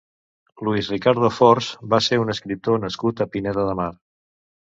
Luis 0.67 0.87
Ricardo 0.93 1.29
Fors 1.35 1.67
va 1.93 1.99
ser 2.07 2.19
un 2.23 2.35
escriptor 2.35 2.81
nascut 2.87 3.21
a 3.27 3.31
Pineda 3.35 3.69
de 3.71 3.79
Mar. 3.83 3.89